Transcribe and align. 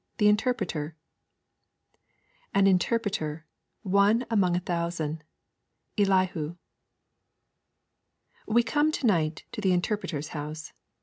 THE 0.17 0.29
INTERPRETER 0.29 0.95
'An 2.55 2.65
interpreter, 2.65 3.45
one 3.83 4.25
among 4.31 4.55
a 4.55 4.59
thousand.' 4.59 5.23
Elihu. 5.95 6.55
We 8.47 8.63
come 8.63 8.91
to 8.93 9.05
night 9.05 9.43
to 9.51 9.61
the 9.61 9.73
Interpreter's 9.73 10.29
House. 10.29 10.73